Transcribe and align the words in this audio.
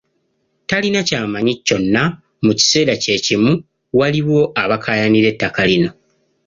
Talina 0.69 0.99
ky’amanyi 1.07 1.53
kyokka 1.65 2.03
mu 2.45 2.51
kiseera 2.59 2.93
kye 3.03 3.15
kimu 3.25 3.53
waliwo 3.99 4.39
abakaayanira 4.61 5.27
ettaka 5.33 5.61
lino. 5.69 5.89